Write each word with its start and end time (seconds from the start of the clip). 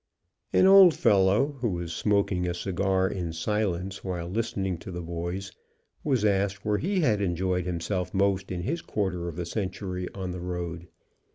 An 0.51 0.65
old 0.65 0.95
fellow, 0.95 1.57
who 1.59 1.69
was 1.69 1.93
smoking 1.93 2.47
a 2.47 2.55
cigar 2.55 3.07
in 3.07 3.33
silence, 3.33 4.03
while 4.03 4.27
listening 4.27 4.79
to 4.79 4.89
the 4.89 5.03
boys, 5.03 5.51
was 6.03 6.25
asked 6.25 6.65
where 6.65 6.79
he 6.79 7.01
had 7.01 7.21
enjoyed 7.21 7.67
himself 7.67 8.11
most 8.11 8.51
in 8.51 8.63
his 8.63 8.81
quarter 8.81 9.27
of 9.27 9.37
a 9.37 9.45
century 9.45 10.07
on 10.15 10.31
the 10.31 10.41
road. 10.41 10.87